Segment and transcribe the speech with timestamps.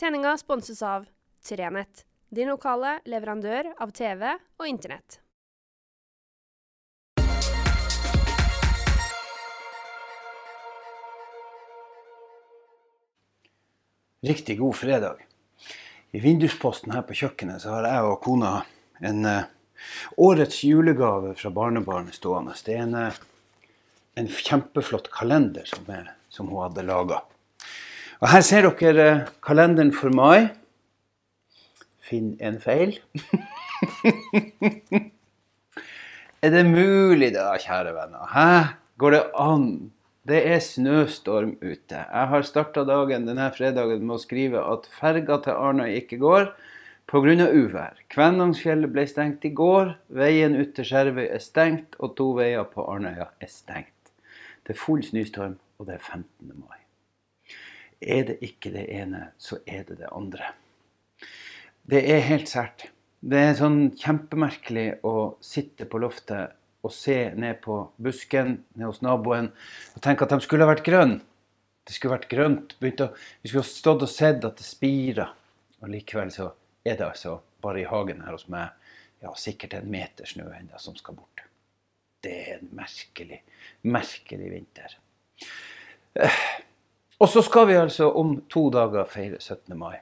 [0.00, 1.04] Sendinga sponses av
[1.48, 4.24] Trenett, din lokale leverandør av TV
[4.58, 5.20] og Internett.
[14.26, 15.20] Riktig god fredag.
[16.10, 18.50] I vindusposten her på kjøkkenet så har jeg og kona
[18.98, 19.46] en uh,
[20.18, 22.56] årets julegave fra barnebarnet stående.
[22.66, 23.70] Det er en, uh,
[24.18, 27.22] en kjempeflott kalender som, er, som hun hadde laga.
[28.24, 30.48] Og her ser dere eh, kalenderen for mai.
[32.00, 32.94] Finn en feil.
[36.44, 38.22] er det mulig da, kjære venner?
[38.32, 38.78] Hæ?
[38.96, 39.66] Går det an?
[40.24, 42.00] Det er snøstorm ute.
[42.00, 46.48] Jeg har starta dagen denne fredagen med å skrive at ferga til Arnøy ikke går
[47.12, 47.44] pga.
[47.44, 48.00] uvær.
[48.08, 49.98] Kvænangsfjellet ble stengt i går.
[50.08, 54.16] Veien ut til Skjervøy er stengt, og to veier på Arnøya er stengt.
[54.64, 56.56] Det er full snøstorm, og det er 15.
[56.56, 56.83] mai.
[58.00, 60.52] Er det ikke det ene, så er det det andre.
[61.84, 62.88] Det er helt sært.
[63.24, 69.00] Det er sånn kjempemerkelig å sitte på loftet og se ned på busken ned hos
[69.04, 69.48] naboen
[69.94, 71.22] og tenke at de skulle ha vært grønne.
[71.84, 72.76] Det skulle vært grønt.
[72.80, 75.26] Å, vi skulle ha stått og sett at det spira.
[75.82, 76.50] Og likevel så
[76.84, 78.72] er det altså bare i hagen her hos meg
[79.24, 81.44] ja, sikkert en meter snø ennå som skal bort.
[82.24, 83.42] Det er en merkelig,
[83.84, 84.96] merkelig vinter.
[87.22, 89.76] Og så skal vi altså om to dager feire 17.
[89.78, 90.00] mai.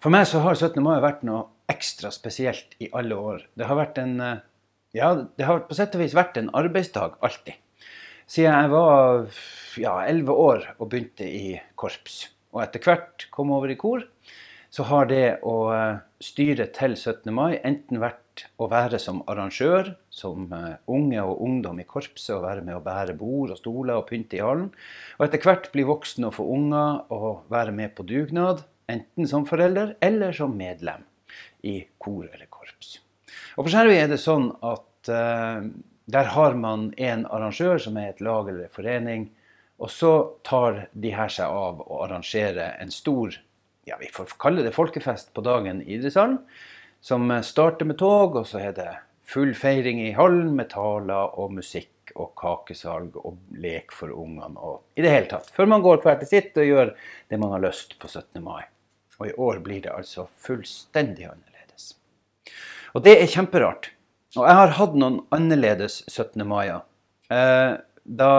[0.00, 0.78] For meg så har 17.
[0.84, 3.42] mai vært noe ekstra spesielt i alle år.
[3.58, 4.38] Det har vært en eh,
[4.96, 7.58] ja, det har på sett og vis vært en arbeidsdag alltid.
[8.30, 9.26] Siden jeg var
[9.78, 12.24] ja, 11 år og begynte i korps.
[12.54, 14.02] Og etter hvert kom over i kor,
[14.70, 17.30] så har det å eh, styre til 17.
[17.34, 22.44] mai enten vært å være som arrangør, som eh, unge og ungdom i korpset, og
[22.46, 24.70] være med å bære bord og stoler og pynte i hallen.
[25.18, 29.46] Og etter hvert bli voksen og få unger og være med på dugnad, enten som
[29.46, 31.02] forelder eller som medlem
[31.66, 32.98] i kor eller korps.
[33.58, 35.66] Og på Skjervøy er det sånn at uh,
[36.10, 39.28] der har man en arrangør som er et lag eller en forening.
[39.80, 40.12] Og så
[40.46, 43.36] tar de her seg av å arrangere en stor
[43.90, 46.38] ja, vi får kalle det folkefest på dagen i idrettshallen.
[47.00, 48.90] Som starter med tog, og så er det
[49.30, 54.98] full feiring i hallen med taler og musikk og kakesalg og lek for ungene og
[54.98, 55.50] i det hele tatt.
[55.54, 56.92] Før man går hver til sitt og gjør
[57.30, 58.42] det man har lyst på 17.
[58.42, 58.64] mai.
[59.20, 61.94] Og i år blir det altså fullstendig annerledes.
[62.96, 63.92] Og det er kjemperart.
[64.38, 66.42] Og jeg har hatt noen annerledes 17.
[66.48, 66.82] mai-er.
[67.30, 68.32] Eh, da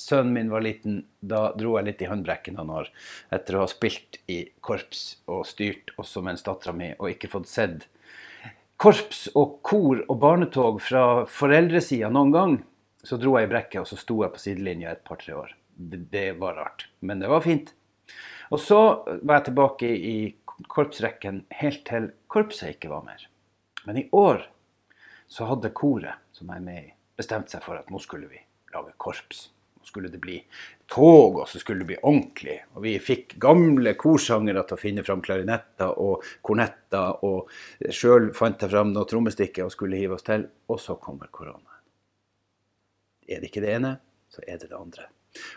[0.00, 2.90] sønnen min var liten, da dro jeg litt i håndbrekken noen år
[3.34, 7.50] etter å ha spilt i korps og styrt også mens dattera mi, og ikke fått
[7.50, 7.86] sett
[8.80, 12.56] korps og kor og barnetog fra foreldresida noen gang.
[13.04, 15.52] Så dro jeg i brekket, og så sto jeg på sidelinja et par-tre år.
[15.74, 17.74] Det, det, var rart, men det var fint.
[18.52, 18.80] Og så
[19.22, 20.16] var jeg tilbake i
[20.70, 23.26] korpsrekken helt til korpset ikke var mer.
[23.84, 24.46] Men i år
[25.28, 28.40] så hadde koret som jeg er med i, bestemt seg for at nå skulle vi
[28.74, 29.48] lage korps.
[29.84, 30.38] Skulle det bli
[30.90, 32.56] tog, og så skulle det bli ordentlig.
[32.74, 37.24] Og vi fikk gamle korsangere til å finne fram klarinetter og kornetter.
[37.26, 37.50] Og
[37.92, 40.48] sjøl fant jeg fram noe trommestikke og skulle hive oss til.
[40.72, 41.70] Og så kommer koronaen.
[43.28, 43.96] Er det ikke det ene,
[44.32, 45.08] så er det det andre.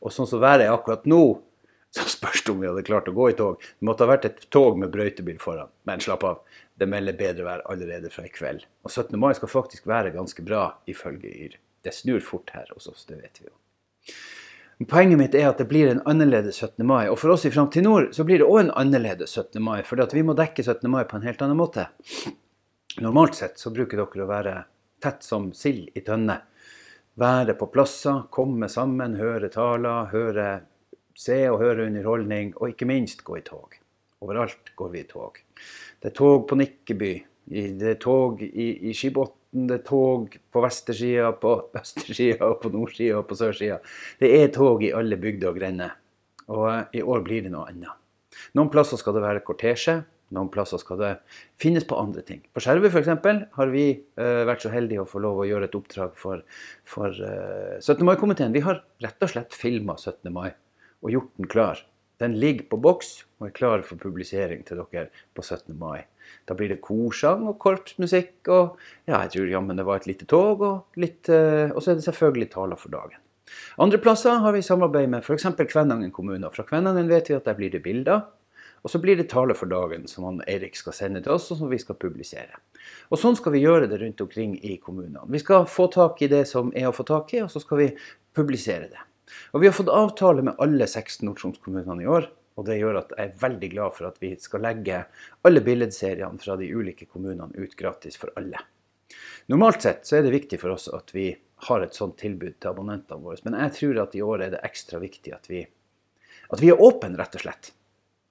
[0.00, 1.22] Og sånn som været er akkurat nå,
[1.90, 3.60] så spørs det om vi hadde klart å gå i tog.
[3.60, 5.72] Det måtte ha vært et tog med brøytebil foran.
[5.88, 6.44] Men slapp av,
[6.78, 8.62] det melder bedre vær allerede fra i kveld.
[8.86, 9.16] Og 17.
[9.18, 11.58] mai skal faktisk være ganske bra, ifølge Yr.
[11.84, 13.56] Det snur fort her hos oss, det vet vi jo.
[14.88, 16.86] Poenget mitt er at det blir en annerledes 17.
[16.88, 17.08] mai.
[17.12, 19.60] Og for oss i Framtid Nord så blir det òg en annerledes 17.
[19.62, 20.88] mai, for vi må dekke 17.
[20.88, 21.90] mai på en helt annen måte.
[23.00, 24.54] Normalt sett så bruker dere å være
[25.00, 26.38] tett som sild i tønne.
[27.20, 30.48] Være på plasser, komme sammen, høre taler, høre
[31.20, 33.76] se og høre underholdning, og ikke minst gå i tog.
[34.24, 35.40] Overalt går vi i tog.
[36.00, 37.12] Det er tog på Nikkeby,
[37.50, 43.18] det er tog i, i Skibotn, det er tog på vestersida, på østersida, på nordsida
[43.18, 43.80] og på sørsida.
[44.20, 45.96] Det er tog i alle bygder og grender.
[46.50, 47.96] Og eh, i år blir det noe annet.
[48.54, 50.00] Noen plasser skal det være kortesje,
[50.34, 51.10] noen plasser skal det
[51.60, 52.44] finnes på andre ting.
[52.54, 53.10] På Skjervøy f.eks.
[53.56, 53.84] har vi
[54.20, 56.44] uh, vært så heldige å få lov å gjøre et oppdrag for,
[56.86, 58.04] for uh, 17.
[58.06, 58.54] mai-komiteen.
[58.54, 60.30] Vi har rett og slett filma 17.
[60.30, 60.52] mai
[61.02, 61.82] og gjort den klar.
[62.20, 65.72] Den ligger på boks og er klar for publisering til dere på 17.
[65.78, 66.04] mai.
[66.46, 68.76] Da blir det korsang og korpsmusikk og
[69.08, 72.00] ja, jeg tror jammen det var et lite tog, og, litt, uh, og så er
[72.00, 73.18] det selvfølgelig taler for dagen.
[73.82, 75.48] Andre plasser har vi samarbeid med f.eks.
[75.58, 76.46] Kvænangen kommune.
[76.46, 78.28] og Fra Kvænangen vet vi at der blir det bilder.
[78.82, 81.58] Og så blir det tale for dagen som han Eirik skal sende til oss, og
[81.58, 82.60] som vi skal publisere.
[83.10, 85.26] Og Sånn skal vi gjøre det rundt omkring i kommunene.
[85.28, 87.82] Vi skal få tak i det som er å få tak i, og så skal
[87.82, 87.90] vi
[88.36, 89.09] publisere det.
[89.52, 92.28] Og Vi har fått avtale med alle seks Nord-Troms-kommunene i år
[92.58, 95.04] Og det gjør at jeg er veldig glad for at vi skal legge
[95.48, 98.60] alle billedseriene fra de ulike kommunene ut gratis for alle.
[99.50, 101.30] Normalt sett så er det viktig for oss at vi
[101.66, 104.62] har et sånt tilbud til abonnentene våre, men jeg tror at i år er det
[104.66, 105.64] ekstra viktig at vi,
[106.50, 107.72] at vi er åpne, rett og slett.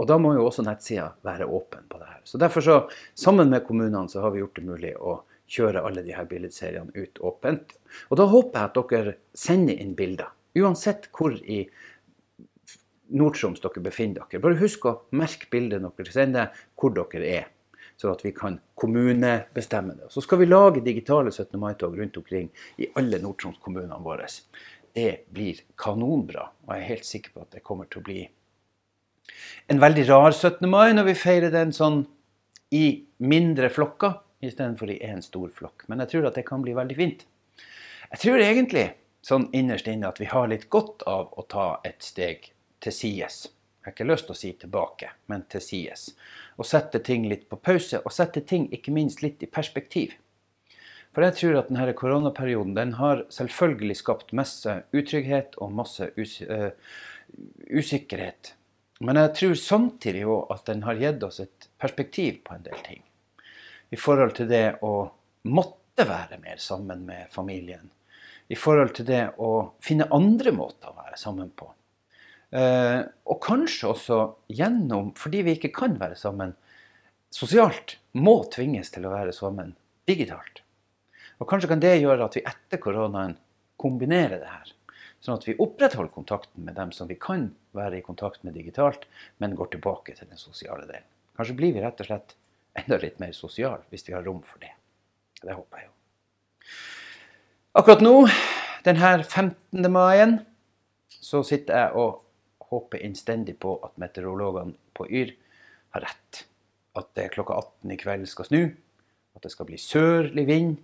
[0.00, 2.22] Og da må jo også nettsida være åpen på det her.
[2.26, 2.78] Så derfor så,
[3.14, 5.20] sammen med kommunene, så har vi gjort det mulig å
[5.54, 7.76] kjøre alle de her billedseriene ut åpent.
[8.10, 10.32] Og da håper jeg at dere sender inn bilder.
[10.60, 11.64] Uansett hvor i
[13.14, 14.42] Nord-Troms dere befinner dere.
[14.42, 17.50] Bare husk å merke bildet dere sender, hvor dere er.
[18.00, 20.08] Sånn at vi kan kommunebestemme det.
[20.10, 21.58] Så skal vi lage digitale 17.
[21.62, 22.48] mai-tog rundt omkring
[22.82, 24.26] i alle Nord-Troms-kommunene våre.
[24.94, 28.24] Det blir kanonbra, og jeg er helt sikker på at det kommer til å bli
[29.72, 30.66] en veldig rar 17.
[30.68, 32.02] mai når vi feirer den sånn
[32.74, 35.86] i mindre flokker istedenfor i én stor flokk.
[35.88, 37.24] Men jeg tror at det kan bli veldig fint.
[38.10, 38.84] Jeg tror egentlig
[39.24, 42.50] sånn innerst inne at vi har litt godt av å ta et steg
[42.84, 43.44] til sides.
[43.80, 46.10] Jeg har ikke lyst til å si tilbake, men til sides.
[46.56, 50.14] Og sette ting litt på pause, og sette ting ikke minst litt i perspektiv.
[51.14, 56.40] For jeg tror at denne koronaperioden den har selvfølgelig skapt masse utrygghet og masse us
[56.48, 56.72] uh,
[57.70, 58.54] usikkerhet
[59.04, 62.78] men jeg tror samtidig òg at den har gitt oss et perspektiv på en del
[62.86, 63.02] ting.
[63.90, 64.94] I forhold til det å
[65.50, 67.90] måtte være mer sammen med familien.
[68.52, 69.52] I forhold til det å
[69.82, 71.70] finne andre måter å være sammen på.
[72.54, 74.18] Eh, og kanskje også
[74.52, 76.52] gjennom, fordi vi ikke kan være sammen
[77.34, 79.72] sosialt, må tvinges til å være sammen
[80.06, 80.60] digitalt.
[81.42, 83.34] Og kanskje kan det gjøre at vi etter koronaen
[83.80, 84.70] kombinerer det her.
[85.24, 89.08] Sånn at vi opprettholder kontakten med dem som vi kan være i kontakt med digitalt,
[89.42, 91.08] men går tilbake til den sosiale delen.
[91.34, 92.36] Kanskje blir vi rett og slett
[92.78, 94.70] enda litt mer sosiale hvis vi har rom for det.
[95.40, 95.94] Det håper jeg jo.
[97.74, 98.28] Akkurat nå,
[98.86, 99.88] denne 15.
[99.90, 100.36] maien,
[101.10, 102.20] så sitter jeg og
[102.70, 105.32] håper innstendig på at meteorologene på Yr
[105.96, 106.44] har rett.
[106.94, 108.62] At det klokka 18 i kveld skal snu.
[109.34, 110.76] At det skal bli sørlig vind,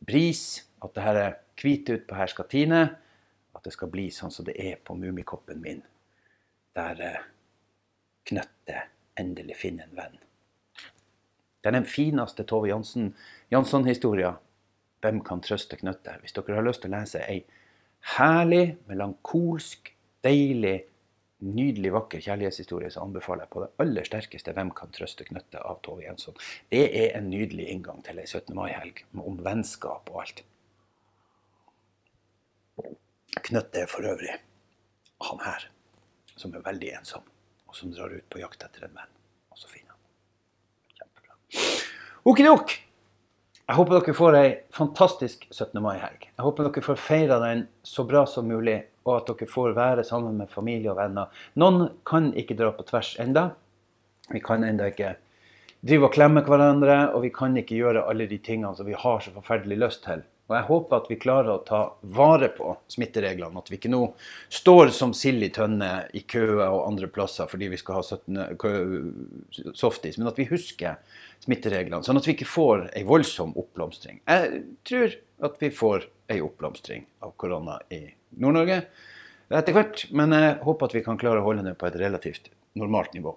[0.00, 0.64] bris.
[0.80, 2.82] At det her er hvite utpå her skal tine
[3.58, 5.80] at det skal bli sånn som det er på Mummikoppen min,
[6.78, 7.22] der eh,
[8.30, 10.20] knøttet endelig finner en venn.
[11.58, 14.36] Det er den fineste Tove Jansson-historia.
[15.00, 16.20] Hvem kan trøste knøttet?
[16.20, 17.42] Hvis dere har lyst til å lese ei
[18.16, 19.92] herlig, melankolsk,
[20.24, 20.78] deilig,
[21.38, 25.80] nydelig, vakker kjærlighetshistorie, så anbefaler jeg på det aller sterkeste 'Hvem kan trøste knøttet' av
[25.82, 26.34] Tove Jensson.
[26.70, 28.54] Det er en nydelig inngang til ei 17.
[28.54, 30.42] mai-helg om vennskap og alt.
[33.42, 34.34] Knøttet er for øvrig
[35.22, 35.70] han her,
[36.36, 37.22] som er veldig ensom,
[37.66, 39.14] og som drar ut på jakt etter en venn.
[39.50, 39.98] Og så finner han
[40.98, 41.34] Kjempebra.
[42.24, 42.87] Okidok!
[43.68, 45.74] Jeg håper dere får ei fantastisk 17.
[45.84, 46.22] mai-helg.
[46.24, 50.04] Jeg håper dere får feira den så bra som mulig, og at dere får være
[50.08, 51.28] sammen med familie og venner.
[51.60, 53.50] Noen kan ikke dra på tvers enda.
[54.32, 55.10] Vi kan enda ikke
[55.84, 59.20] drive og klemme hverandre, og vi kan ikke gjøre alle de tingene som vi har
[59.20, 60.24] så forferdelig lyst til.
[60.48, 61.80] Og jeg håper at vi klarer å ta
[62.16, 63.60] vare på smittereglene.
[63.60, 64.00] At vi ikke nå
[64.48, 69.74] står som sild i tønne i køer og andre plasser fordi vi skal ha 17
[69.76, 70.96] softis, men at vi husker
[71.44, 72.00] smittereglene.
[72.06, 74.22] Sånn at vi ikke får ei voldsom oppblomstring.
[74.24, 75.18] Jeg tror
[75.50, 78.06] at vi får ei oppblomstring av korona i
[78.40, 78.80] Nord-Norge
[79.48, 82.50] etter hvert, men jeg håper at vi kan klare å holde det på et relativt
[82.76, 83.36] normalt nivå.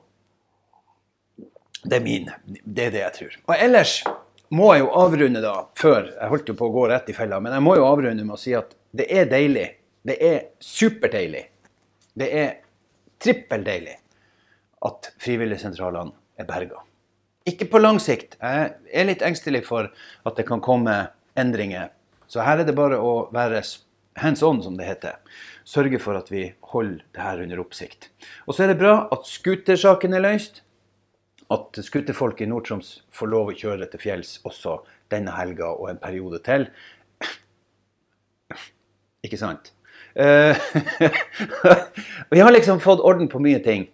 [1.83, 2.27] Det er min.
[2.45, 3.37] Det er det jeg tror.
[3.47, 3.93] Og ellers
[4.51, 7.39] må jeg jo avrunde da, før Jeg holdt jo på å gå rett i fella,
[7.39, 9.67] men jeg må jo avrunde med å si at det er deilig.
[10.03, 11.45] Det er superdeilig.
[12.17, 12.49] Det er
[13.21, 13.95] trippeldeilig
[14.87, 16.81] at frivilligsentralene er berga.
[17.47, 18.35] Ikke på lang sikt.
[18.41, 20.97] Jeg er litt engstelig for at det kan komme
[21.39, 21.89] endringer.
[22.27, 23.63] Så her er det bare å være
[24.21, 25.17] hands on, som det heter.
[25.63, 28.09] Sørge for at vi holder det her under oppsikt.
[28.45, 30.61] Og så er det bra at skutersaken er løst
[31.51, 34.79] at skuterfolk i Nord-Troms får lov å kjøre til fjells også
[35.11, 36.67] denne helga og en periode til.
[39.25, 39.73] Ikke sant?
[40.11, 40.55] og
[42.35, 43.87] vi har liksom fått orden på mye ting.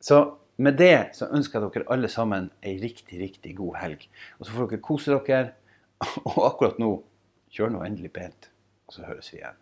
[0.00, 0.22] Så
[0.56, 4.08] med det så ønsker jeg dere alle sammen ei riktig, riktig god helg.
[4.38, 5.54] Og så får dere kose dere.
[6.30, 6.92] Og akkurat nå,
[7.54, 8.50] kjør nå endelig pent.
[8.88, 9.58] Og så høres vi igjen.